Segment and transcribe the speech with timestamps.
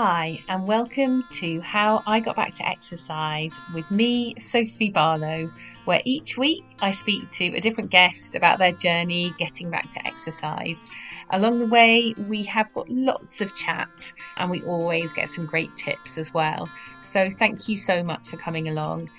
[0.00, 5.50] Hi, and welcome to How I Got Back to Exercise with me, Sophie Barlow,
[5.86, 10.06] where each week I speak to a different guest about their journey getting back to
[10.06, 10.86] exercise.
[11.30, 15.74] Along the way, we have got lots of chat and we always get some great
[15.74, 16.68] tips as well.
[17.02, 19.10] So, thank you so much for coming along.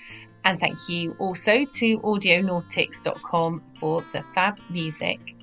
[0.46, 5.36] And thank you also to audionautix.com for the fab music.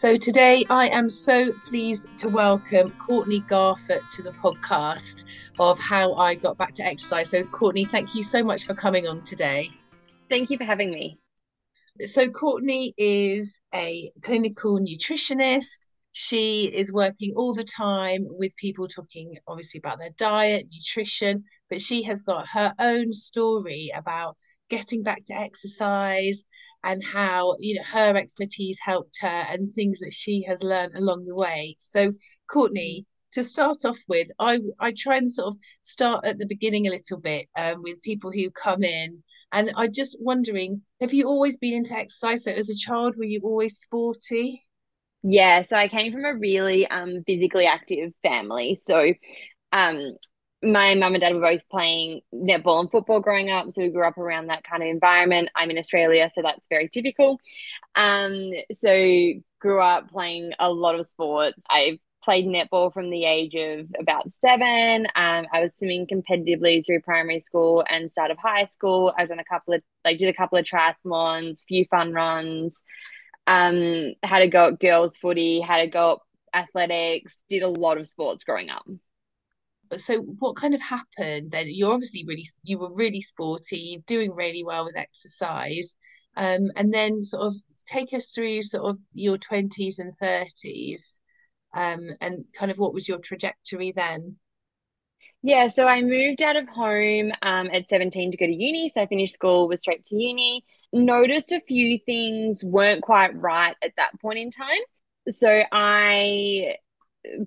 [0.00, 5.24] So today I am so pleased to welcome Courtney Garfoot to the podcast
[5.58, 7.28] of How I Got Back to Exercise.
[7.28, 9.68] So Courtney, thank you so much for coming on today.
[10.30, 11.18] Thank you for having me.
[12.06, 15.80] So Courtney is a clinical nutritionist.
[16.12, 21.80] She is working all the time with people talking obviously about their diet, nutrition, but
[21.80, 24.36] she has got her own story about
[24.68, 26.44] getting back to exercise
[26.82, 31.24] and how you know her expertise helped her and things that she has learned along
[31.24, 31.76] the way.
[31.78, 32.12] So
[32.50, 36.86] courtney to start off with i i try and sort of start at the beginning
[36.86, 41.26] a little bit um, with people who come in and i just wondering have you
[41.26, 42.44] always been into exercise?
[42.44, 44.66] So as a child were you always sporty?
[45.22, 48.78] Yeah so i came from a really um physically active family.
[48.82, 49.12] So
[49.72, 50.16] um
[50.62, 54.06] my mum and dad were both playing netball and football growing up, so we grew
[54.06, 55.48] up around that kind of environment.
[55.56, 57.40] I'm in Australia, so that's very typical.
[57.94, 61.58] Um, so grew up playing a lot of sports.
[61.68, 65.06] I played netball from the age of about seven.
[65.14, 69.14] Um, I was swimming competitively through primary school and start of high school.
[69.16, 72.78] I've done a couple of like did a couple of triathlons, few fun runs.
[73.46, 76.20] Um, had a go at girls footy, had a go
[76.52, 78.84] at athletics, did a lot of sports growing up
[79.98, 81.66] so what kind of happened then?
[81.68, 85.96] You're obviously really you were really sporty doing really well with exercise
[86.36, 87.54] um, and then sort of
[87.86, 91.18] take us through sort of your 20s and 30s
[91.74, 94.36] um, and kind of what was your trajectory then?
[95.42, 99.00] Yeah so i moved out of home um, at 17 to go to uni so
[99.00, 100.64] i finished school was straight to uni.
[100.92, 104.80] Noticed a few things weren't quite right at that point in time
[105.28, 106.74] so i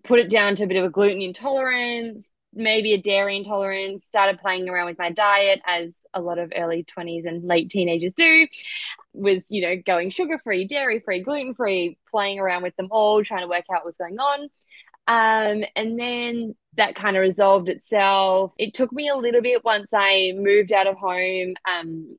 [0.03, 4.39] put it down to a bit of a gluten intolerance maybe a dairy intolerance, started
[4.39, 8.47] playing around with my diet as a lot of early 20s and late teenagers do,
[9.13, 13.23] was, you know, going sugar free, dairy free, gluten free, playing around with them all,
[13.23, 14.49] trying to work out what was going on.
[15.05, 18.53] Um, and then that kind of resolved itself.
[18.57, 22.17] It took me a little bit once I moved out of home um,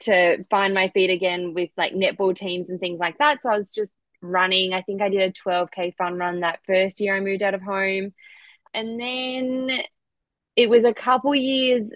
[0.00, 3.42] to find my feet again with like netball teams and things like that.
[3.42, 4.74] So I was just running.
[4.74, 7.62] I think I did a 12K fun run that first year I moved out of
[7.62, 8.12] home
[8.76, 9.80] and then
[10.54, 11.90] it was a couple years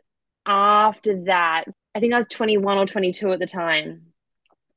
[0.46, 1.64] after that.
[1.94, 4.06] I think I was 21 or 22 at the time.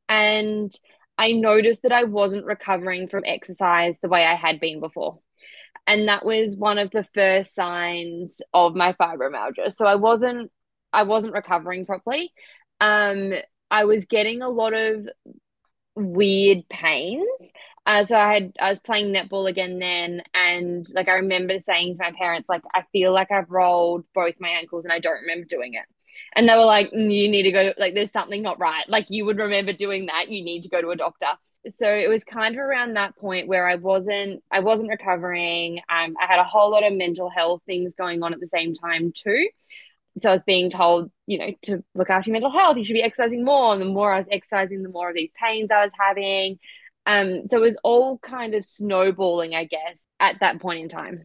[0.10, 0.72] And
[1.18, 5.20] I noticed that I wasn't recovering from exercise the way I had been before.
[5.88, 9.72] And that was one of the first signs of my fibromyalgia.
[9.72, 10.52] So I wasn't
[10.92, 12.34] I wasn't recovering properly.
[12.82, 13.34] Um
[13.72, 15.08] I was getting a lot of
[15.96, 17.28] weird pains
[17.86, 21.98] uh, so I had I was playing netball again then, and like I remember saying
[21.98, 25.22] to my parents, like I feel like I've rolled both my ankles, and I don't
[25.22, 25.84] remember doing it.
[26.36, 27.74] And they were like, mm, "You need to go.
[27.78, 28.88] Like, there's something not right.
[28.88, 30.30] Like, you would remember doing that.
[30.30, 31.28] You need to go to a doctor."
[31.68, 35.80] So it was kind of around that point where I wasn't I wasn't recovering.
[35.90, 38.74] Um, I had a whole lot of mental health things going on at the same
[38.74, 39.48] time too.
[40.20, 42.78] So I was being told, you know, to look after your mental health.
[42.78, 43.74] You should be exercising more.
[43.74, 46.60] And the more I was exercising, the more of these pains I was having.
[47.06, 51.24] Um, so it was all kind of snowballing, I guess, at that point in time.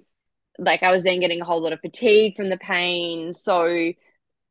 [0.58, 3.34] Like I was then getting a whole lot of fatigue from the pain.
[3.34, 3.92] So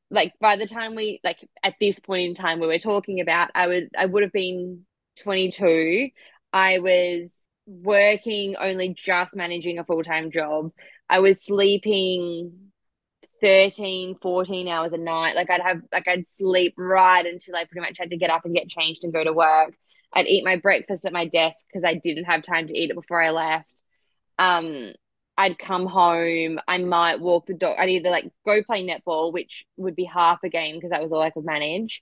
[0.09, 3.49] like by the time we like at this point in time we were talking about,
[3.55, 4.85] I was I would have been
[5.19, 6.09] 22.
[6.53, 7.29] I was
[7.65, 10.71] working only just managing a full-time job.
[11.09, 12.66] I was sleeping
[13.41, 17.81] 13 14 hours a night like i'd have like i'd sleep right until i pretty
[17.81, 19.73] much had to get up and get changed and go to work
[20.13, 22.95] I'd eat my breakfast at my desk because I didn't have time to eat it
[22.95, 23.69] before I left.
[24.39, 24.93] Um,
[25.37, 26.59] I'd come home.
[26.67, 27.75] I might walk the dog.
[27.77, 31.11] I'd either like go play netball, which would be half a game because that was
[31.11, 32.01] all I could manage,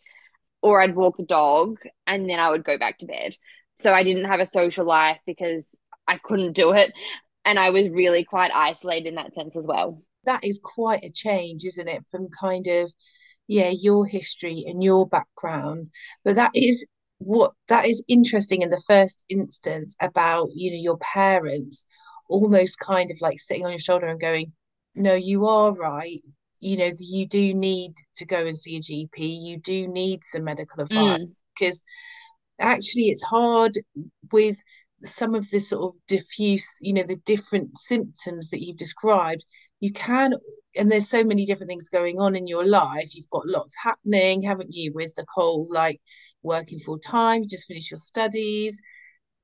[0.61, 3.35] or I'd walk the dog and then I would go back to bed.
[3.77, 5.67] So I didn't have a social life because
[6.07, 6.93] I couldn't do it.
[7.43, 10.01] And I was really quite isolated in that sense as well.
[10.25, 12.03] That is quite a change, isn't it?
[12.09, 12.91] From kind of,
[13.47, 15.89] yeah, your history and your background.
[16.23, 16.85] But that is
[17.17, 21.85] what that is interesting in the first instance about you know your parents
[22.27, 24.51] almost kind of like sitting on your shoulder and going
[24.95, 26.19] no you are right
[26.59, 30.43] you know you do need to go and see a gp you do need some
[30.43, 31.31] medical advice mm.
[31.57, 31.81] because
[32.59, 33.77] actually it's hard
[34.31, 34.57] with
[35.03, 39.43] some of the sort of diffuse, you know, the different symptoms that you've described,
[39.85, 40.33] you can,
[40.75, 43.13] and there's so many different things going on in your life.
[43.13, 46.01] You've got lots happening, haven't you, with the whole like
[46.41, 48.81] working full time, you just finish your studies.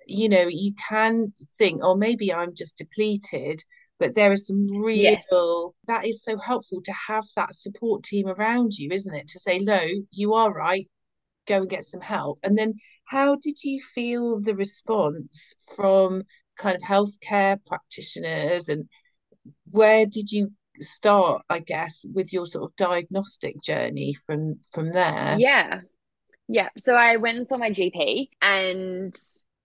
[0.07, 3.61] You know, you can think, oh, maybe I'm just depleted,
[3.99, 5.27] but there is some real yes.
[5.85, 9.27] that is so helpful to have that support team around you, isn't it?
[9.27, 10.87] To say, no, you are right,
[11.47, 12.39] go and get some help.
[12.41, 12.73] And then
[13.05, 16.23] how did you feel the response from
[16.57, 18.89] kind of healthcare practitioners and
[19.69, 25.37] where did you start, I guess, with your sort of diagnostic journey from from there?
[25.39, 25.81] Yeah.
[26.47, 26.69] Yeah.
[26.77, 29.15] So I went and saw my GP and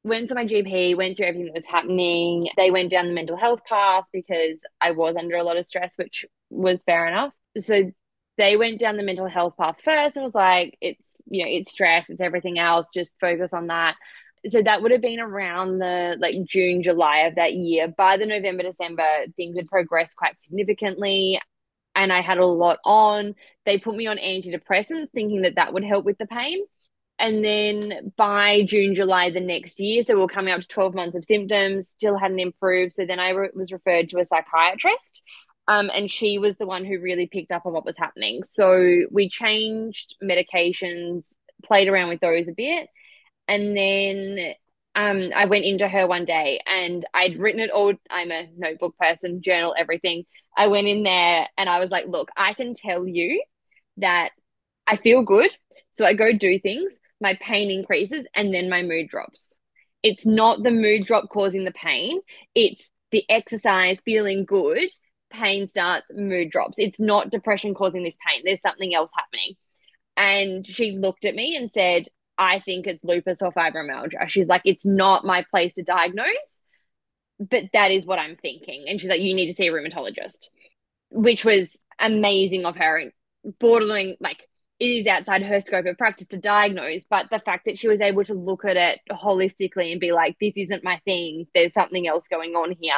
[0.04, 2.48] went to my GP, went through everything that was happening.
[2.56, 5.94] They went down the mental health path because I was under a lot of stress,
[5.96, 7.32] which was fair enough.
[7.58, 7.90] So
[8.38, 11.72] they went down the mental health path first and was like, it's, you know, it's
[11.72, 13.96] stress, it's everything else, just focus on that.
[14.48, 17.88] So that would have been around the like June, July of that year.
[17.88, 19.06] By the November, December,
[19.36, 21.40] things had progressed quite significantly
[21.94, 23.34] and I had a lot on.
[23.64, 26.60] They put me on antidepressants thinking that that would help with the pain.
[27.18, 30.94] And then by June, July the next year, so we are coming up to 12
[30.94, 32.92] months of symptoms, still hadn't improved.
[32.92, 35.22] So then I re- was referred to a psychiatrist
[35.68, 38.44] um, and she was the one who really picked up on what was happening.
[38.44, 41.32] So we changed medications,
[41.64, 42.88] played around with those a bit.
[43.48, 44.54] And then
[44.94, 47.94] um, I went into her one day and I'd written it all.
[48.10, 50.24] I'm a notebook person, journal, everything.
[50.56, 53.42] I went in there and I was like, look, I can tell you
[53.98, 54.30] that
[54.86, 55.50] I feel good.
[55.90, 59.54] So I go do things, my pain increases, and then my mood drops.
[60.02, 62.20] It's not the mood drop causing the pain,
[62.54, 64.90] it's the exercise feeling good
[65.30, 66.78] pain starts, mood drops.
[66.78, 68.42] It's not depression causing this pain.
[68.44, 69.54] There's something else happening.
[70.16, 72.06] And she looked at me and said,
[72.38, 74.28] I think it's lupus or fibromyalgia.
[74.28, 76.62] She's like, it's not my place to diagnose,
[77.38, 78.84] but that is what I'm thinking.
[78.88, 80.48] And she's like, you need to see a rheumatologist,
[81.10, 83.12] which was amazing of her.
[83.58, 84.46] Borderline, like,
[84.78, 88.00] it is outside her scope of practice to diagnose, but the fact that she was
[88.00, 92.06] able to look at it holistically and be like, this isn't my thing, there's something
[92.06, 92.92] else going on here,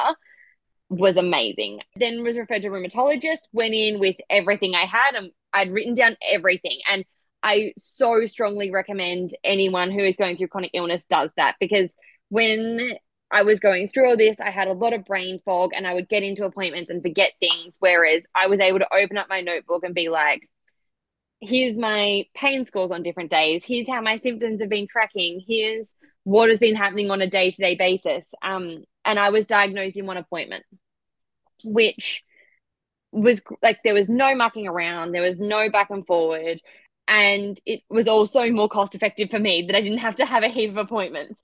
[0.89, 1.81] was amazing.
[1.95, 6.17] Then was referred to rheumatologist, went in with everything I had and I'd written down
[6.27, 6.81] everything.
[6.91, 7.05] And
[7.43, 11.91] I so strongly recommend anyone who is going through chronic illness does that because
[12.29, 12.97] when
[13.31, 15.95] I was going through all this, I had a lot of brain fog and I
[15.95, 17.77] would get into appointments and forget things.
[17.79, 20.49] Whereas I was able to open up my notebook and be like,
[21.41, 23.65] here's my pain scores on different days.
[23.65, 25.43] Here's how my symptoms have been tracking.
[25.47, 25.93] Here's
[26.25, 28.27] what has been happening on a day to day basis.
[28.43, 30.65] Um, and I was diagnosed in one appointment,
[31.65, 32.23] which
[33.13, 36.61] was like there was no mucking around, there was no back and forward.
[37.09, 40.43] And it was also more cost effective for me that I didn't have to have
[40.43, 41.41] a heap of appointments.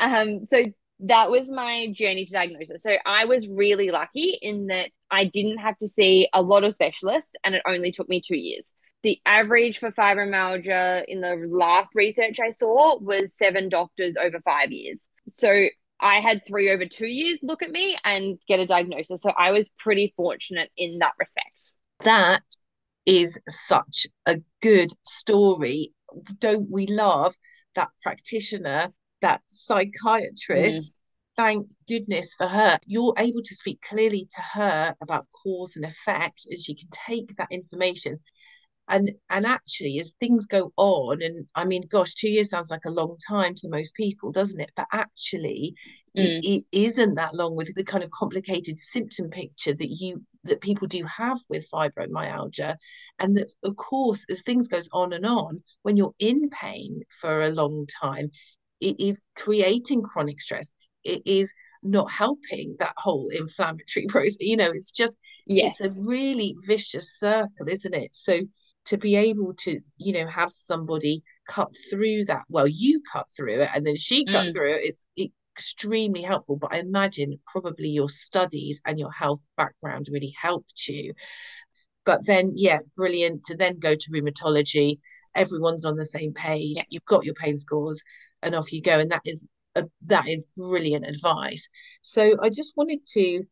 [0.00, 0.64] Um, so
[1.00, 2.82] that was my journey to diagnosis.
[2.82, 6.74] So I was really lucky in that I didn't have to see a lot of
[6.74, 8.68] specialists and it only took me two years.
[9.02, 14.72] The average for fibromyalgia in the last research I saw was seven doctors over five
[14.72, 15.00] years.
[15.28, 15.66] So
[16.00, 19.22] I had three over two years look at me and get a diagnosis.
[19.22, 21.72] So I was pretty fortunate in that respect.
[22.00, 22.42] That
[23.06, 25.92] is such a good story.
[26.38, 27.36] Don't we love
[27.74, 28.88] that practitioner,
[29.20, 30.92] that psychiatrist?
[30.92, 30.94] Mm.
[31.36, 32.78] Thank goodness for her.
[32.86, 37.36] You're able to speak clearly to her about cause and effect, and she can take
[37.36, 38.20] that information
[38.88, 42.84] and and actually as things go on and i mean gosh two years sounds like
[42.84, 45.74] a long time to most people doesn't it but actually
[46.16, 46.22] mm.
[46.22, 50.60] it, it isn't that long with the kind of complicated symptom picture that you that
[50.60, 52.76] people do have with fibromyalgia
[53.18, 57.42] and that of course as things goes on and on when you're in pain for
[57.42, 58.30] a long time
[58.80, 60.70] it is creating chronic stress
[61.04, 61.50] it is
[61.82, 65.80] not helping that whole inflammatory process you know it's just yes.
[65.80, 68.40] it's a really vicious circle isn't it so
[68.86, 72.42] to be able to you know have somebody cut through that.
[72.48, 74.54] Well you cut through it and then she cut mm.
[74.54, 74.84] through it.
[74.84, 75.04] It's
[75.56, 81.14] extremely helpful but i imagine probably your studies and your health background really helped you.
[82.04, 84.98] But then yeah brilliant to then go to rheumatology.
[85.34, 86.76] Everyone's on the same page.
[86.76, 86.82] Yeah.
[86.90, 88.02] you've got your pain scores
[88.42, 91.68] and off you go and that is a, that is brilliant advice.
[92.02, 93.44] So i just wanted to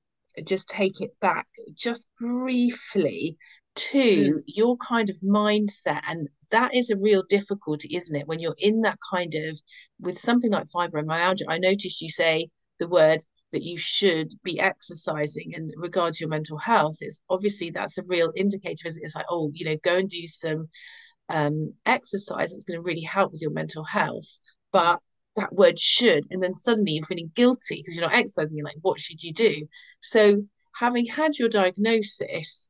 [0.44, 3.36] just take it back just briefly
[3.74, 4.42] to mm.
[4.46, 8.82] your kind of mindset and that is a real difficulty isn't it when you're in
[8.82, 9.60] that kind of
[10.00, 12.48] with something like fibromyalgia i noticed you say
[12.78, 13.20] the word
[13.52, 18.02] that you should be exercising in regard to your mental health it's obviously that's a
[18.04, 20.68] real indicator is it's like oh you know go and do some
[21.28, 24.38] um, exercise that's going to really help with your mental health
[24.70, 25.00] but
[25.36, 28.58] that word should, and then suddenly you're feeling guilty because you're not exercising.
[28.58, 29.66] You're like, what should you do?
[30.00, 30.42] So,
[30.76, 32.68] having had your diagnosis,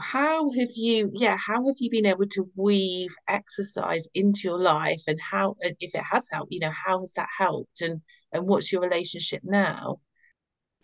[0.00, 5.02] how have you, yeah, how have you been able to weave exercise into your life,
[5.06, 8.00] and how, if it has helped, you know, how has that helped, and
[8.32, 10.00] and what's your relationship now?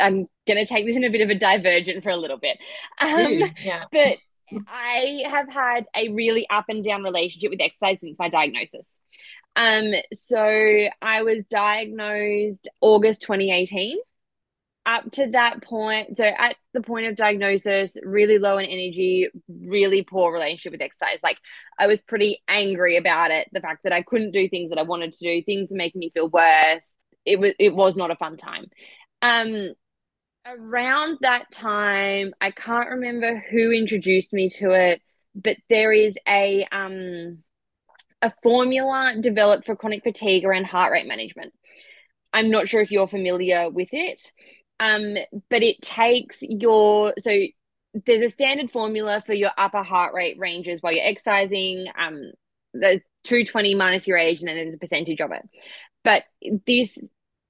[0.00, 2.58] I'm going to take this in a bit of a divergent for a little bit.
[3.00, 3.84] Um, yeah.
[3.92, 4.18] But
[4.68, 9.00] I have had a really up and down relationship with exercise since my diagnosis.
[9.56, 13.98] Um, so I was diagnosed August 2018.
[14.86, 20.02] Up to that point, so at the point of diagnosis, really low in energy, really
[20.02, 21.20] poor relationship with exercise.
[21.22, 21.38] Like
[21.78, 23.48] I was pretty angry about it.
[23.52, 26.10] The fact that I couldn't do things that I wanted to do, things making me
[26.10, 26.84] feel worse.
[27.24, 28.66] It was it was not a fun time.
[29.22, 29.72] Um,
[30.46, 35.00] around that time, I can't remember who introduced me to it,
[35.34, 37.38] but there is a um
[38.20, 41.52] a formula developed for chronic fatigue around heart rate management.
[42.32, 44.20] I'm not sure if you're familiar with it,
[44.84, 45.16] um,
[45.48, 47.30] but it takes your so
[48.06, 51.86] there's a standard formula for your upper heart rate ranges while you're exercising.
[51.98, 52.32] Um,
[52.74, 55.48] the 220 minus your age, and then there's a percentage of it.
[56.02, 56.24] But
[56.66, 56.98] this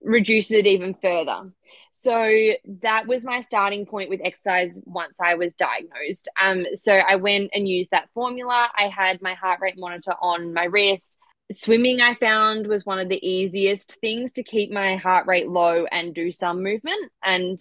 [0.02, 1.50] reduces it even further.
[1.92, 6.28] So that was my starting point with exercise once I was diagnosed.
[6.40, 8.68] Um, so I went and used that formula.
[8.76, 11.16] I had my heart rate monitor on my wrist.
[11.52, 15.84] Swimming, I found, was one of the easiest things to keep my heart rate low
[15.90, 17.12] and do some movement.
[17.22, 17.60] And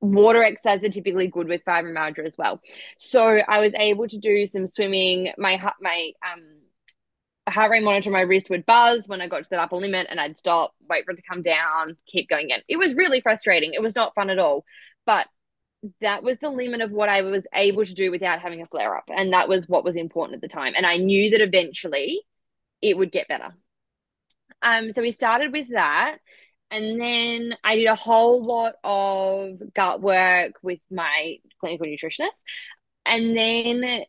[0.00, 2.60] water exercise are typically good with fibromyalgia as well.
[2.98, 5.32] So I was able to do some swimming.
[5.38, 6.42] My my um
[7.48, 10.18] heart rate monitor my wrist would buzz when I got to that upper limit and
[10.18, 12.60] I'd stop, wait for it to come down, keep going in.
[12.68, 13.72] It was really frustrating.
[13.72, 14.64] It was not fun at all.
[15.06, 15.26] But
[16.00, 18.96] that was the limit of what I was able to do without having a flare
[18.96, 19.04] up.
[19.08, 20.74] And that was what was important at the time.
[20.76, 22.22] And I knew that eventually
[22.82, 23.54] it would get better.
[24.62, 26.18] Um, so we started with that.
[26.70, 32.36] And then I did a whole lot of gut work with my clinical nutritionist.
[33.04, 34.04] And then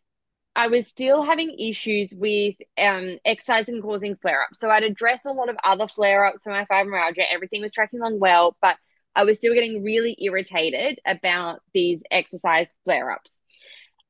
[0.56, 4.60] I was still having issues with um, exercise and causing flare ups.
[4.60, 7.26] So I'd addressed a lot of other flare ups for my fibromyalgia.
[7.32, 8.76] Everything was tracking along well, but
[9.16, 13.37] I was still getting really irritated about these exercise flare ups.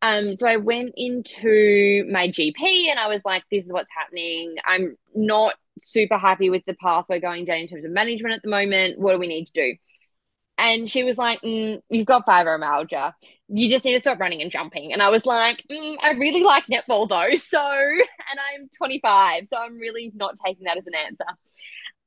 [0.02, 4.56] Um, so I went into my GP and I was like, this is what's happening.
[4.66, 8.44] I'm not super happy with the path we're going down in terms of management at
[8.44, 9.00] the moment.
[9.00, 9.76] What do we need to do?
[10.60, 13.14] And she was like, mm, You've got fibromyalgia.
[13.50, 14.92] You just need to stop running and jumping.
[14.94, 17.36] And I was like, mm, I really like netball though.
[17.38, 19.48] So, and I'm 25.
[19.50, 21.26] So I'm really not taking that as an answer.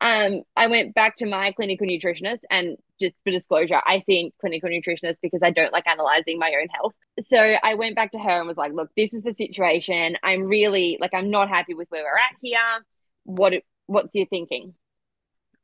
[0.01, 4.69] Um, I went back to my clinical nutritionist and just for disclosure, I see clinical
[4.71, 6.95] nutritionist because I don't like analyzing my own health.
[7.29, 10.17] So I went back to her and was like, look, this is the situation.
[10.23, 12.85] I'm really like I'm not happy with where we're at here.
[13.25, 13.55] What
[13.87, 14.75] what's your thinking?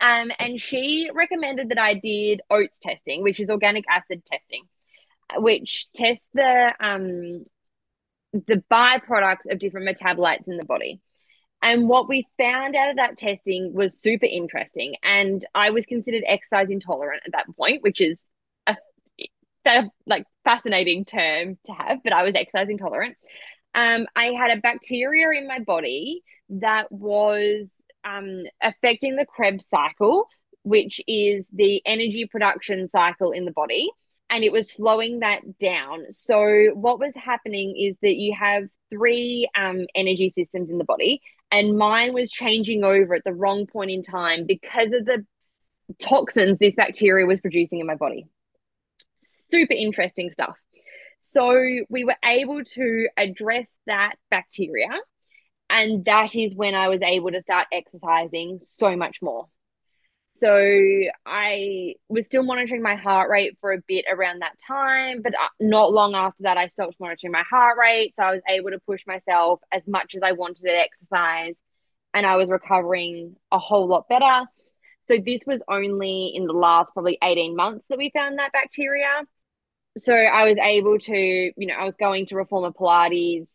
[0.00, 4.64] Um, and she recommended that I did OATs testing, which is organic acid testing,
[5.36, 7.46] which tests the um,
[8.32, 11.00] the byproducts of different metabolites in the body.
[11.62, 14.94] And what we found out of that testing was super interesting.
[15.02, 18.18] And I was considered exercise intolerant at that point, which is
[18.66, 18.76] a,
[19.66, 23.16] a like fascinating term to have, but I was exercise intolerant.
[23.74, 27.70] Um, I had a bacteria in my body that was
[28.04, 30.28] um, affecting the Krebs cycle,
[30.62, 33.90] which is the energy production cycle in the body,
[34.30, 36.06] and it was slowing that down.
[36.12, 41.20] So, what was happening is that you have three um, energy systems in the body,
[41.56, 45.24] and mine was changing over at the wrong point in time because of the
[46.00, 48.26] toxins this bacteria was producing in my body.
[49.22, 50.56] Super interesting stuff.
[51.20, 51.50] So,
[51.88, 54.90] we were able to address that bacteria
[55.70, 59.48] and that is when I was able to start exercising so much more.
[60.36, 60.54] So
[61.24, 65.48] I was still monitoring my heart rate for a bit around that time, but uh,
[65.60, 68.12] not long after that, I stopped monitoring my heart rate.
[68.18, 71.54] So I was able to push myself as much as I wanted to exercise,
[72.12, 74.44] and I was recovering a whole lot better.
[75.08, 79.22] So this was only in the last probably 18 months that we found that bacteria.
[79.96, 83.48] So I was able to, you know, I was going to Reformer Pilates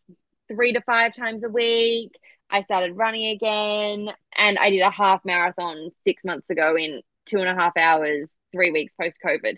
[0.48, 2.18] three to five times a week.
[2.52, 7.38] I started running again and I did a half marathon six months ago in two
[7.38, 9.56] and a half hours, three weeks post COVID.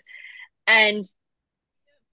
[0.65, 1.05] And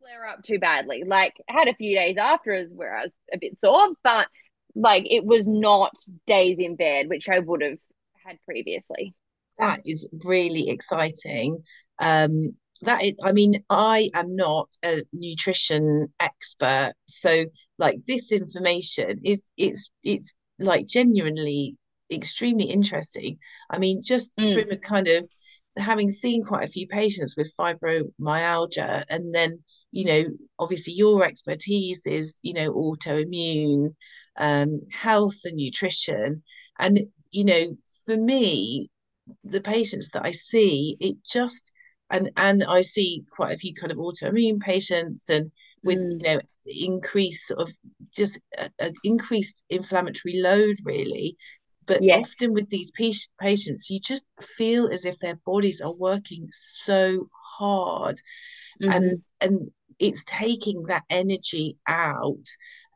[0.00, 1.04] flare up too badly.
[1.06, 4.26] Like had a few days after where I was a bit sore, but
[4.74, 5.92] like it was not
[6.26, 7.78] days in bed, which I would have
[8.26, 9.14] had previously.
[9.58, 11.62] That is really exciting.
[11.98, 17.44] Um, that is, I mean, I am not a nutrition expert, so
[17.78, 21.76] like this information is it's it's like genuinely
[22.10, 23.38] extremely interesting.
[23.70, 24.52] I mean, just Mm.
[24.52, 25.28] from a kind of
[25.76, 30.24] having seen quite a few patients with fibromyalgia, and then, you know,
[30.58, 33.94] obviously your expertise is, you know, autoimmune,
[34.36, 36.42] um, health and nutrition.
[36.78, 37.00] And,
[37.30, 38.88] you know, for me,
[39.44, 41.72] the patients that I see, it just
[42.10, 45.50] and and I see quite a few kind of autoimmune patients and
[45.84, 46.18] with Mm.
[46.18, 47.70] you know increased sort of
[48.14, 51.36] just a, a increased inflammatory load really
[51.86, 52.12] but Yes.
[52.12, 52.90] often with these
[53.40, 57.28] patients you just feel as if their bodies are working so
[57.58, 58.20] hard
[58.88, 62.46] and hmm and it's taking that energy out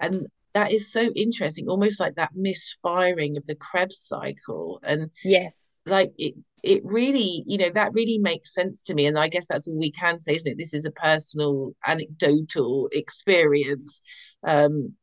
[0.01, 5.53] and that is so interesting almost like that misfiring of the Krebs cycle and Yes.
[5.87, 9.07] Like it it really you know that really makes sense to me.
[9.07, 10.59] And i guess that's all we can say isn't it?
[10.59, 14.03] This is a personal anecdotal experience.
[14.45, 14.95] Um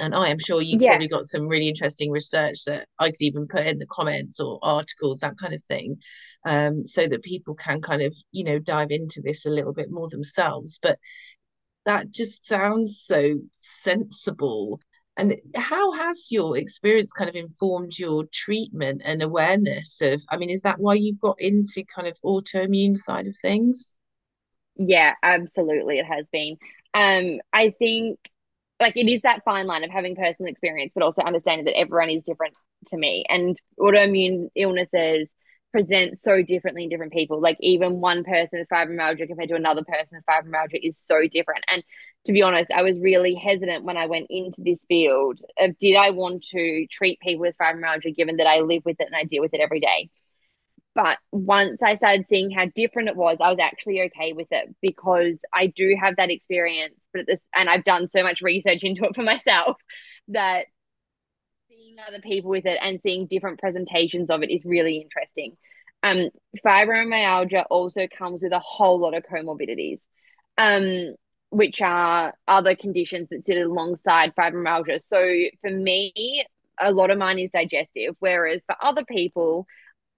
[0.00, 0.90] and i am sure you've Yeah.
[0.90, 4.58] probably got some really interesting research that i could even put in the comments or
[4.62, 5.98] articles that kind of thing.
[6.46, 9.90] Um so that people can kind of you know dive into this a little bit
[9.90, 10.78] more themselves.
[10.82, 10.98] But
[11.86, 14.80] that just sounds so sensible
[15.16, 20.50] and how has your experience kind of informed your treatment and awareness of, I mean,
[20.50, 23.96] is that why you've got into kind of autoimmune side of things?
[24.76, 25.98] Yeah, absolutely.
[25.98, 26.56] It has been.
[26.94, 28.18] Um, I think
[28.80, 32.10] like it is that fine line of having personal experience, but also understanding that everyone
[32.10, 32.54] is different
[32.88, 33.24] to me.
[33.28, 35.28] And autoimmune illnesses
[35.74, 37.40] present so differently in different people.
[37.40, 41.64] Like even one person with fibromyalgia compared to another person with fibromyalgia is so different.
[41.68, 41.82] And
[42.26, 45.96] to be honest, I was really hesitant when I went into this field of did
[45.96, 49.24] I want to treat people with fibromyalgia given that I live with it and I
[49.24, 50.10] deal with it every day.
[50.94, 54.72] But once I started seeing how different it was, I was actually okay with it
[54.80, 59.04] because I do have that experience, but this and I've done so much research into
[59.06, 59.76] it for myself
[60.28, 60.66] that
[61.84, 65.56] seeing other people with it and seeing different presentations of it is really interesting.
[66.02, 66.28] Um,
[66.64, 70.00] fibromyalgia also comes with a whole lot of comorbidities,
[70.58, 71.14] um,
[71.50, 75.00] which are other conditions that sit alongside fibromyalgia.
[75.02, 75.18] So
[75.60, 76.44] for me,
[76.80, 79.66] a lot of mine is digestive, whereas for other people,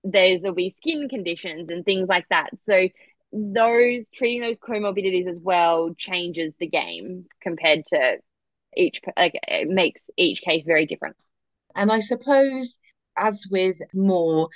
[0.03, 2.51] there's will be skin conditions and things like that.
[2.65, 2.89] So
[3.33, 8.19] those treating those comorbidities as well changes the game compared to
[8.77, 11.17] each like it makes each case very different.
[11.77, 12.79] And I suppose
[13.17, 14.49] as with more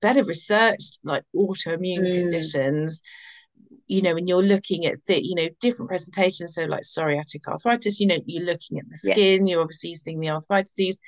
[0.00, 2.20] better researched like autoimmune Mm.
[2.20, 3.02] conditions,
[3.86, 8.00] you know, when you're looking at the, you know, different presentations, so like psoriatic arthritis,
[8.00, 9.14] you know, you're looking at the Yeah.
[9.14, 10.98] skin, you're obviously seeing the arthritis,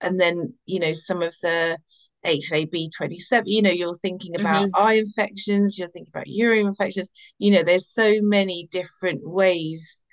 [0.00, 1.78] and then, you know, some of the
[2.24, 7.62] HLA-B27, you know, you're thinking about eye infections, you're thinking about urine infections, you know,
[7.62, 10.06] there's so many different ways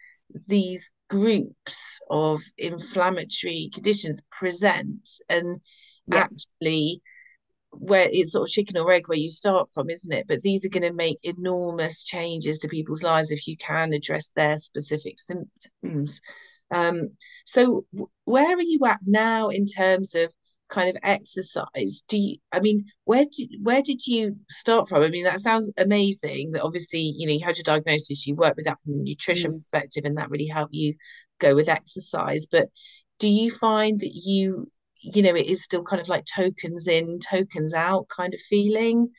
[0.48, 5.62] these groups of inflammatory conditions present and
[6.08, 6.28] Yeah.
[6.28, 7.02] actually
[7.72, 10.28] where it's sort of chicken or egg where you start from, isn't it?
[10.28, 14.32] But these are going to make enormous changes to people's lives if you can address
[14.36, 16.20] their specific symptoms.
[16.72, 17.12] Um,
[17.46, 17.86] so
[18.26, 20.34] where are you at now in terms of
[20.74, 22.04] kind of exercise?
[22.08, 25.04] Do you, I mean, where did where did you start from?
[25.04, 28.58] I mean, that sounds amazing that obviously, you know, you had your diagnosis, you worked
[28.58, 29.60] with that from a nutrition Mm.
[29.62, 30.96] perspective, and that really helped you
[31.40, 32.46] go with exercise.
[32.46, 32.70] But
[33.20, 34.68] do you find that you
[35.04, 39.10] you know, it is still kind of like tokens in, tokens out kind of feeling.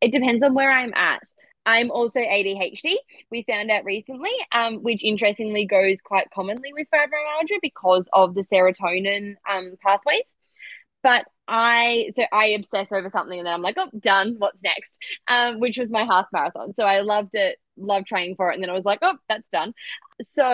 [0.00, 1.20] It depends on where I'm at.
[1.64, 2.94] I'm also ADHD.
[3.30, 8.44] We found out recently, um, which interestingly goes quite commonly with fibromyalgia because of the
[8.52, 10.22] serotonin um, pathways.
[11.06, 14.34] But I, so I obsess over something and then I'm like, oh, done.
[14.38, 14.98] What's next?
[15.28, 16.74] Um, which was my half marathon.
[16.74, 18.54] So I loved it, loved training for it.
[18.54, 19.72] And then I was like, oh, that's done.
[20.26, 20.44] So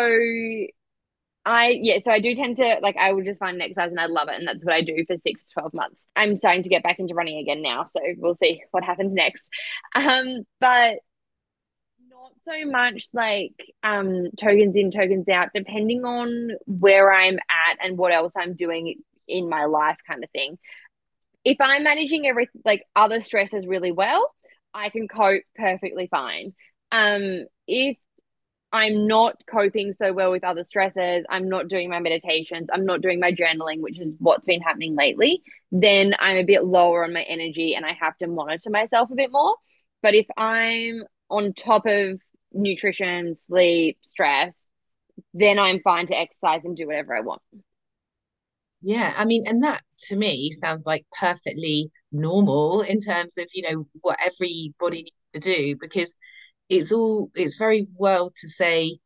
[1.45, 3.99] I yeah, so I do tend to like I will just find an exercise and
[3.99, 6.01] I love it, and that's what I do for six to twelve months.
[6.15, 9.51] I'm starting to get back into running again now, so we'll see what happens next.
[9.95, 10.99] Um, but
[12.09, 17.99] not so much like um tokens in, tokens out, depending on where I'm at and
[17.99, 20.59] what else I'm doing in my life, kind of thing.
[21.45, 24.31] If I'm managing every like other stresses really well,
[24.73, 26.55] I can cope perfectly fine.
[26.93, 27.97] Um, if
[28.73, 33.03] I'm not coping so well with other stresses, I'm not doing my meditations, I'm not
[33.03, 37.13] doing my journaling, which is what's been happening lately, then I'm a bit lower on
[37.13, 39.57] my energy and I have to monitor myself a bit more.
[40.03, 42.19] But if I'm on top of
[42.53, 44.57] nutrition, sleep, stress,
[45.35, 47.43] then I'm fine to exercise and do whatever I want.
[48.83, 53.63] Yeah, I mean, and that to me sounds like perfectly normal in terms of, you
[53.63, 56.15] know, what everybody needs to do because
[56.69, 58.99] it's all it's very well to say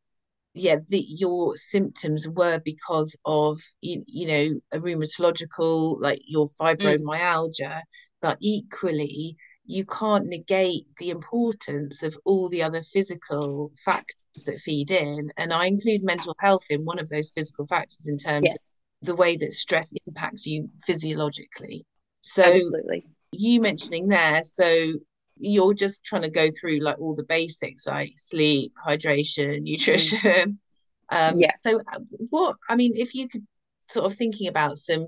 [0.55, 6.47] yeah, the, your symptoms were because of you, you know a rheumatological like your
[6.79, 6.97] Mm.
[6.97, 7.81] fibromyalgia,
[8.21, 14.91] but equally you can't negate the importance of all the other physical factors that feed
[14.91, 18.55] in, and I include mental health in one of those physical factors in terms Yes,
[18.55, 18.61] of
[19.01, 21.85] the way that stress impacts you physiologically.
[22.21, 23.05] So absolutely.
[23.31, 24.93] you mentioning there, so
[25.39, 29.63] you're just trying to go through like all the basics like sleep, hydration, Mm.
[29.63, 30.59] nutrition.
[31.09, 31.51] Um, Yeah.
[31.63, 33.47] so uh, what, I mean, if you could
[33.89, 35.07] sort of thinking about some,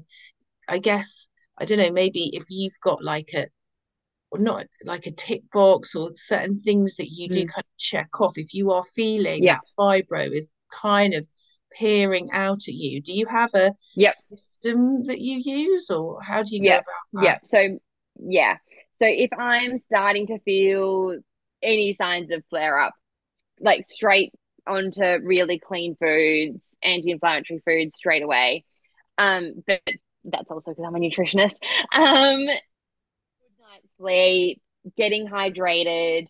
[0.67, 3.47] I guess, I don't know, maybe if you've got like a,
[4.31, 7.49] or not like a tick box or certain things that you do Mm.
[7.49, 9.55] kind of check off, if you are feeling Yeah.
[9.55, 11.27] that fibro is kind of
[11.71, 14.15] peering out at you, do you have a Yep.
[14.29, 17.39] system that you use or how do you go about Yep.
[17.41, 17.47] that?
[17.47, 17.79] So,
[18.19, 18.55] yeah.
[18.99, 21.17] So if I'm starting to feel
[21.61, 22.93] any signs of flare up,
[23.59, 24.33] like straight
[24.67, 28.65] onto really clean foods, anti-inflammatory foods straight away.
[29.17, 29.81] Um, but
[30.25, 31.57] that's also because I'm a nutritionist.
[31.93, 32.59] Um, good
[33.59, 34.61] night's sleep,
[34.97, 36.27] getting hydrated.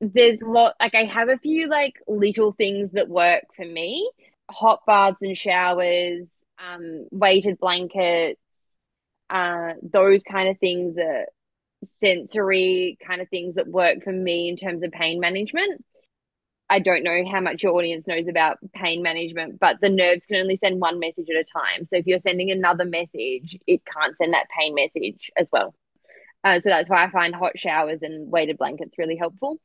[0.00, 4.10] There's a lot like I have a few like little things that work for me.
[4.52, 6.26] Hot baths and showers,
[6.58, 8.40] um, weighted blankets,
[9.30, 11.26] uh, those kind of things are
[12.00, 15.84] sensory kind of things that work for me in terms of pain management.
[16.68, 20.36] I don't know how much your audience knows about pain management, but the nerves can
[20.36, 21.84] only send one message at a time.
[21.84, 25.74] So if you're sending another message, it can't send that pain message as well.
[26.44, 29.58] Uh, so that's why I find hot showers and weighted blankets really helpful.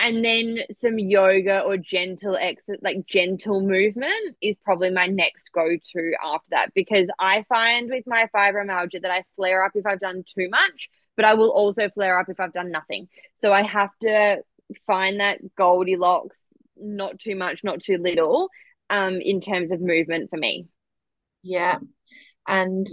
[0.00, 6.12] And then some yoga or gentle exit, like gentle movement is probably my next go-to
[6.22, 10.22] after that because I find with my fibromyalgia that I flare up if I've done
[10.24, 13.08] too much, but I will also flare up if I've done nothing.
[13.40, 14.38] So I have to
[14.86, 16.38] find that Goldilocks,
[16.76, 18.48] not too much, not too little,
[18.90, 20.68] um, in terms of movement for me.
[21.42, 21.78] Yeah.
[22.46, 22.86] And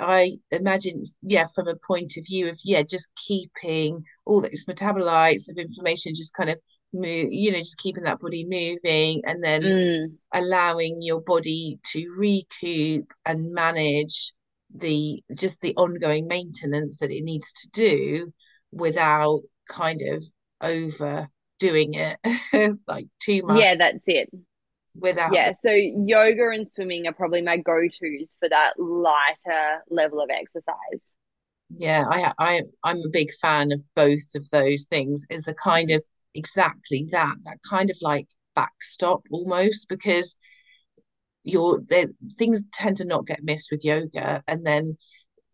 [0.00, 5.50] I imagine, yeah, from a point of view of, yeah, just keeping all those metabolites
[5.50, 6.58] of inflammation just kind of
[6.92, 12.08] move, you know, just keeping that body moving and then Mm, allowing your body to
[12.16, 14.32] recoup and manage
[14.74, 18.32] the just the ongoing maintenance that it needs to do
[18.72, 20.24] without kind of
[20.62, 22.18] overdoing it
[22.88, 24.30] like too much yeah, that's it.
[24.94, 30.30] Without Yeah, so yoga and swimming are probably my go-tos for that lighter level of
[30.30, 31.00] exercise.
[31.70, 35.24] Yeah, I I I'm a big fan of both of those things.
[35.30, 36.02] Is the kind of
[36.34, 40.36] exactly that, that kind of like backstop almost because
[41.44, 41.82] you're
[42.38, 44.96] things tend to not get missed with yoga and then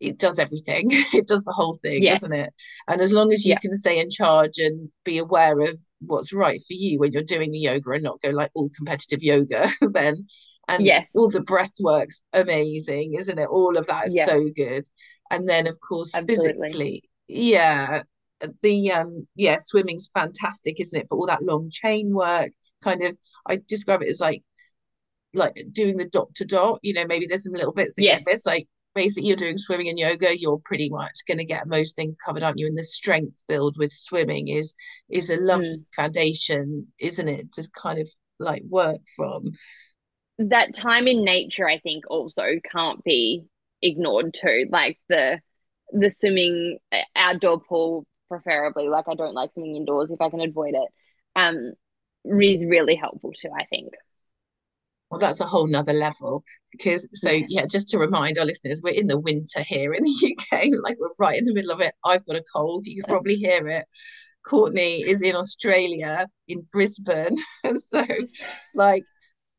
[0.00, 0.90] it does everything.
[1.14, 2.52] It does the whole thing, Yes, doesn't it?
[2.86, 6.32] And as long as you yeah, can stay in charge and be aware of what's
[6.32, 9.70] right for you when you're doing the yoga and not go like all competitive yoga,
[9.80, 10.26] then
[10.68, 13.48] and yes, all the breath work's amazing, isn't it?
[13.48, 14.84] All of that is yeah, so good.
[15.30, 16.72] And then of course absolutely.
[16.72, 18.02] physically, yeah,
[18.62, 21.06] the um yeah, swimming's fantastic, isn't it?
[21.08, 24.42] For all that long chain work, kind of I describe it as like
[25.34, 28.22] like doing the dot to dot, you know, maybe there's some little bits that get
[28.22, 28.46] Yes, missed.
[28.46, 28.66] Like
[28.98, 32.42] basically you're doing swimming and yoga, you're pretty much going to get most things covered,
[32.42, 32.66] aren't you?
[32.66, 34.74] And the strength build with swimming is
[35.08, 35.84] is a lovely mm.
[35.94, 37.52] foundation, isn't it?
[37.52, 38.08] To kind of
[38.40, 39.52] like work from.
[40.38, 43.44] That time in nature, I think, also can't be
[43.80, 44.66] ignored too.
[44.68, 45.38] Like the
[45.92, 48.88] the swimming uh, outdoor pool, preferably.
[48.88, 50.88] Like I don't like swimming indoors if I can avoid it.
[51.36, 51.72] Um,
[52.24, 53.92] is really helpful too, I think.
[55.10, 57.64] Well, that's a whole nother level because so Yeah.
[57.66, 61.08] just to remind our listeners, we're in the winter here in the UK, like we're
[61.18, 61.94] right in the middle of it.
[62.04, 63.86] I've got a cold, you can probably hear it.
[64.46, 67.36] Courtney is in Australia, in Brisbane.
[67.64, 68.04] And so
[68.74, 69.04] like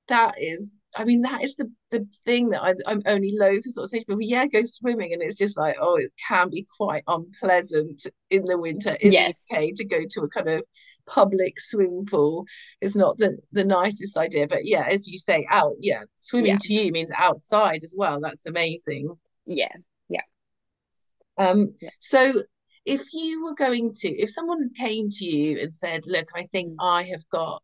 [0.08, 3.72] that is I mean that is the the thing that I, I'm only loath to
[3.72, 6.50] sort of say to people, yeah, go swimming, and it's just like, oh, it can
[6.50, 9.18] be quite unpleasant in the winter in the
[9.58, 10.64] UK to go to a kind of
[11.10, 12.46] public swimming pool.
[12.82, 16.58] is not the the nicest idea, but yeah, as you say, out, yeah, swimming Yeah.
[16.62, 18.20] to you means outside as well.
[18.22, 19.10] That's amazing.
[19.46, 19.76] Yeah.
[20.10, 20.22] Yeah.
[21.38, 21.90] Um, Yeah.
[22.00, 22.42] so
[22.86, 26.74] if you were going to, if someone came to you and said, look, I think
[26.74, 26.76] Mm.
[26.80, 27.64] I have got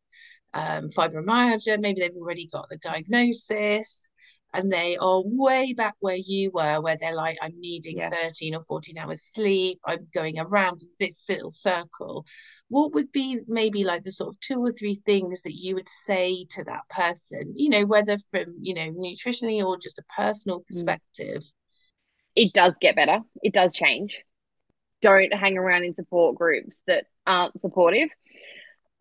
[0.54, 4.10] um, fibromyalgia, maybe they've already got the diagnosis
[4.58, 8.10] and they are way back where you were, where they're like, I'm needing Yeah.
[8.10, 12.26] 13 or 14 hours sleep, I'm going around this little circle.
[12.70, 15.90] What would be maybe like the sort of two or three things that you would
[15.90, 20.60] say to that person, you know, whether from, you know, nutritionally or just a personal
[20.62, 20.68] Mm.
[20.68, 21.44] perspective?
[22.36, 23.20] It does get better.
[23.44, 24.16] It does change.
[25.02, 28.10] Don't hang around in support groups that aren't supportive.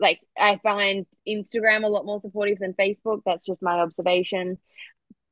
[0.00, 3.22] like I find Instagram a lot more supportive than Facebook.
[3.24, 4.58] That's just my observation.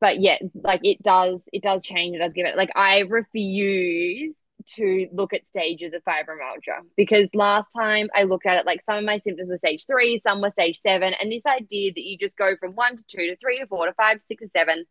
[0.02, 2.16] But yeah, like it does, it does change.
[2.16, 2.56] It does give it.
[2.56, 4.34] Like I refuse
[4.74, 8.96] to look at stages of fibromyalgia because last time I looked at it, like some
[8.96, 12.18] of my symptoms were stage three, some were stage seven, and this idea that you
[12.18, 14.50] just go from one to two to three to four to five to six to
[14.56, 14.86] seven,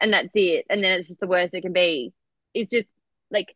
[0.00, 2.14] and that's it, and then it's just the worst it can be.
[2.54, 2.88] It's just
[3.30, 3.54] like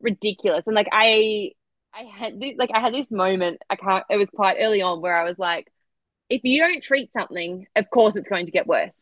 [0.00, 1.50] ridiculous, and like I
[1.92, 3.60] I had this like I had this moment.
[3.68, 4.04] I can't.
[4.08, 5.70] It was quite early on where I was like,
[6.30, 8.96] if you don't treat something, of course it's going to get worse.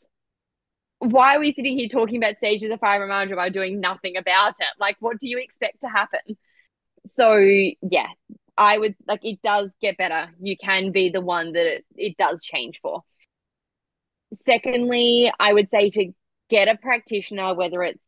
[1.01, 4.67] Why are we sitting here talking about stages of fibromyalgia while doing nothing about it?
[4.79, 6.21] Like, what do you expect to happen?
[7.07, 8.09] So yeah,
[8.59, 10.31] I would like it does get better.
[10.41, 13.03] You can be the one that it, it does change for.
[14.45, 16.13] Secondly, I would say to
[16.51, 18.01] get a practitioner, whether it's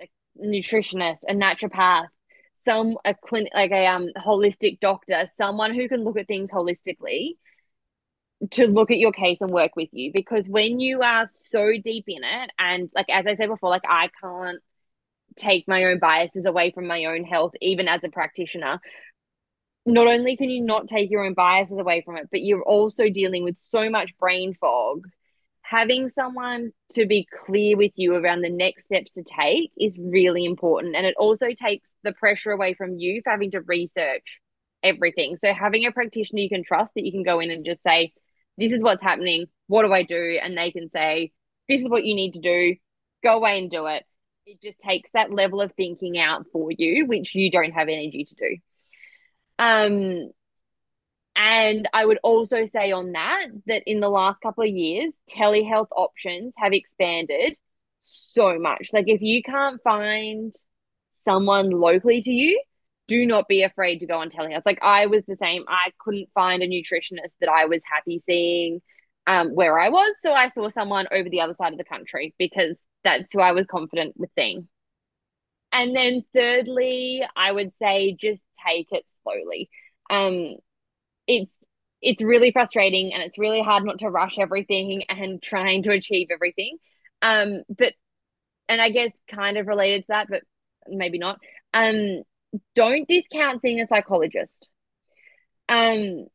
[0.00, 0.06] a
[0.44, 2.08] nutritionist, a naturopath,
[2.60, 7.36] some a clinic like a um holistic doctor, someone who can look at things holistically
[8.52, 12.04] to look at your case and work with you because when you are so deep
[12.08, 14.60] in it and like as I said before like I can't
[15.36, 18.80] take my own biases away from my own health even as a practitioner
[19.86, 23.08] not only can you not take your own biases away from it but you're also
[23.10, 25.06] dealing with so much brain fog
[25.70, 30.44] having someone to be clear with you around the next steps to take is really
[30.44, 30.96] important.
[30.96, 34.40] And it also takes the pressure away from you for having to research
[34.82, 35.36] everything.
[35.38, 38.12] So having a practitioner you can trust that you can go in and just say,
[38.60, 39.46] this is what's happening.
[39.66, 40.38] What do I do?
[40.42, 41.32] And they can say,
[41.68, 42.76] this is what you need to do.
[43.24, 44.04] Go away and do it.
[44.46, 48.24] It just takes that level of thinking out for you, which you don't have energy
[48.24, 48.56] to do.
[49.58, 50.30] Um,
[51.36, 55.88] and I would also say on that, that in the last couple of years, telehealth
[55.96, 57.56] options have expanded
[58.00, 58.90] so much.
[58.92, 60.54] Like, if you can't find
[61.24, 62.60] someone locally to you,
[63.10, 64.62] do not be afraid to go on telehealth.
[64.64, 65.64] Like, I was the same.
[65.66, 68.80] I couldn't find a nutritionist that I was happy seeing
[69.26, 70.14] um, where I was.
[70.22, 73.50] So I saw someone over the other side of the country because that's who I
[73.50, 74.68] was confident with seeing.
[75.72, 79.68] And then, thirdly, I would say just take it slowly.
[80.08, 80.56] Um,
[81.26, 81.50] it's
[82.02, 86.28] it's really frustrating and it's really hard not to rush everything and trying to achieve
[86.32, 86.78] everything.
[87.22, 87.92] Um, but
[88.68, 90.42] and I guess kind of related to that, but
[90.88, 91.40] maybe not.
[91.74, 92.22] Um,
[92.74, 94.68] don't discount seeing a psychologist.
[95.68, 96.26] Um,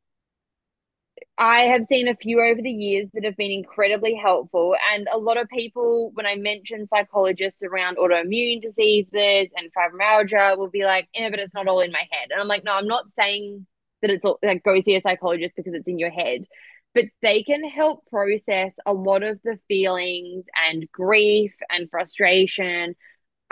[1.37, 4.75] I have seen a few over the years that have been incredibly helpful.
[4.93, 10.69] And a lot of people, when I mention psychologists around autoimmune diseases and fibromyalgia, will
[10.69, 12.29] be like, yeah, but it's not all in my head.
[12.31, 13.65] And I'm like, no, I'm not saying
[14.01, 16.45] that it's all like go see a psychologist because it's in your head
[16.93, 22.95] but they can help process a lot of the feelings and grief and frustration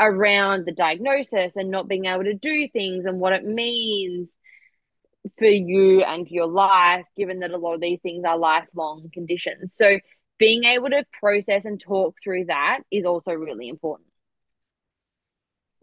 [0.07, 4.29] around the diagnosis and not being able to do things and what it means
[5.37, 9.75] for you and your life, given that a lot of these things are lifelong conditions.
[9.75, 9.99] So,
[10.39, 14.09] being able to process and talk through that is also really important.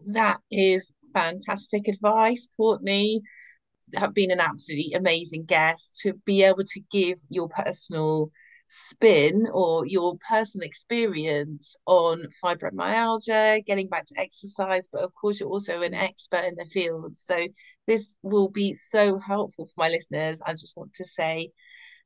[0.07, 3.21] That is fantastic advice, Courtney
[3.95, 8.31] have been an absolutely amazing guest to be able to give your personal
[8.73, 15.49] spin or your personal experience on fibromyalgia, getting back to exercise, but of course, you're
[15.49, 17.17] also an expert in the field.
[17.17, 17.47] So,
[17.85, 20.41] this will be so helpful for my listeners.
[20.45, 21.51] I just want to say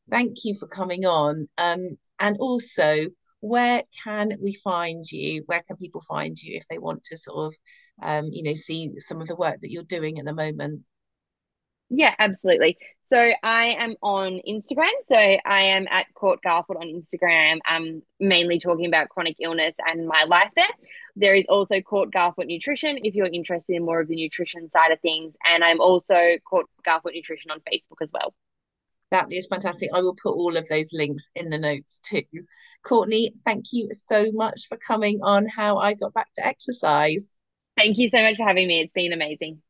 [0.10, 1.47] thank you for coming on.
[1.60, 3.10] Um, and also,
[3.41, 5.43] where can we find you?
[5.45, 7.56] Where can people find you if they want to sort of,
[8.01, 10.82] um, you know, see some of the work that you're doing at the moment?
[11.89, 12.78] Yeah, absolutely.
[13.06, 14.89] So I am on Instagram.
[15.08, 17.60] So I am at Court Garfoot on Instagram.
[17.63, 20.65] I'm mainly talking about chronic illness and my life there.
[21.15, 24.91] There is also Court Garfoot Nutrition if you're interested in more of the nutrition side
[24.91, 25.36] of things.
[25.48, 26.15] And I'm also
[26.50, 28.34] Court Garfoot Nutrition on Facebook as well.
[29.12, 29.91] That is fantastic.
[29.94, 32.24] I will put all of those links in the notes too.
[32.84, 37.38] Courtney, thank you so much for coming on How I Got Back to Exercise.
[37.78, 38.82] Thank you so much for having me.
[38.82, 39.62] It's been amazing.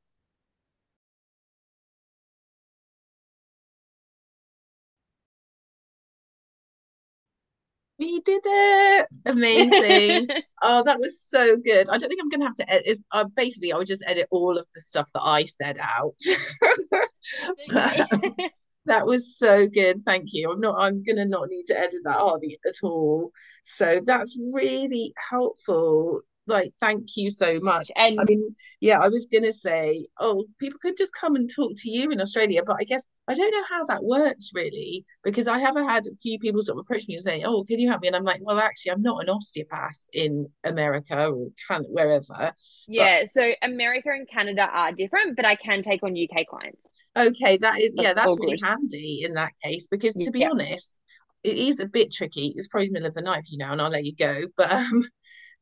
[8.05, 9.07] We did it!
[9.25, 10.27] Amazing.
[10.61, 11.89] oh, that was so good.
[11.89, 12.99] I don't think I'm gonna have to edit.
[13.11, 16.13] Uh, basically, I would just edit all of the stuff that I said out.
[17.71, 18.35] but, um,
[18.85, 20.03] that was so good.
[20.05, 20.51] Thank you.
[20.51, 20.75] I'm not.
[20.77, 23.31] I'm gonna not need to edit that hardly at all.
[23.63, 29.25] So that's really helpful like thank you so much and i mean yeah i was
[29.31, 32.83] gonna say oh people could just come and talk to you in australia but i
[32.83, 36.61] guess i don't know how that works really because i have had a few people
[36.61, 38.59] sort of approach me and say oh can you help me and i'm like well
[38.59, 42.53] actually i'm not an osteopath in america or Canada, wherever
[42.87, 43.29] yeah but...
[43.29, 46.81] so america and canada are different but i can take on uk clients
[47.17, 48.67] okay that is that's yeah that's really good.
[48.67, 50.49] handy in that case because to be yeah.
[50.51, 50.99] honest
[51.43, 53.71] it is a bit tricky it's probably the middle of the night for you now
[53.71, 55.03] and i'll let you go but um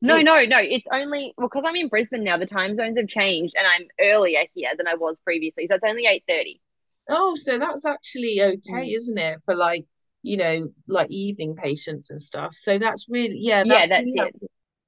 [0.04, 0.58] no, no, no.
[0.60, 2.36] It's only well because I'm in Brisbane now.
[2.36, 5.66] The time zones have changed, and I'm earlier here than I was previously.
[5.68, 6.60] So it's only eight thirty.
[7.08, 8.94] Oh, so that's actually okay, mm.
[8.94, 9.40] isn't it?
[9.44, 9.86] For like
[10.22, 12.54] you know, like evening patients and stuff.
[12.56, 14.50] So that's really yeah, that's yeah, that's really it.